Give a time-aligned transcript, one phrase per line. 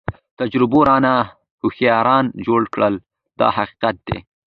[0.39, 1.13] تجربو رانه
[1.61, 2.95] هوښیاران جوړ کړل
[3.39, 4.19] دا حقیقت دی.